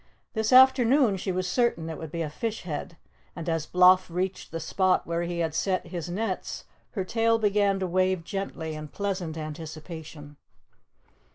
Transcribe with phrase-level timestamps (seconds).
[0.33, 2.97] This afternoon she was certain it would be a fish head,
[3.35, 7.77] and as Bloff reached the spot where he had set his nets her tail began
[7.79, 10.37] to wave gently in pleasant anticipation.